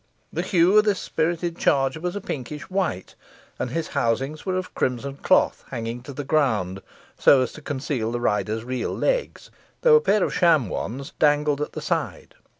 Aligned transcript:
The 0.33 0.41
hue 0.41 0.79
of 0.79 0.85
this, 0.85 0.99
spirited 0.99 1.59
charger 1.59 1.99
was 1.99 2.15
a 2.15 2.21
pinkish 2.21 2.71
white, 2.71 3.13
and 3.59 3.69
his 3.69 3.89
housings 3.89 4.47
were 4.47 4.57
of 4.57 4.73
crimson 4.73 5.17
cloth 5.17 5.63
hanging 5.69 6.01
to 6.01 6.11
the 6.11 6.23
ground, 6.23 6.81
so 7.19 7.41
as 7.41 7.51
to 7.51 7.61
conceal 7.61 8.11
the 8.11 8.19
rider's 8.19 8.63
real 8.63 8.97
legs, 8.97 9.51
though 9.81 9.97
a 9.97 10.01
pair 10.01 10.23
of 10.23 10.33
sham 10.33 10.69
ones 10.69 11.13
dangled 11.19 11.61
at 11.61 11.73
the 11.73 11.81
side. 11.81 12.33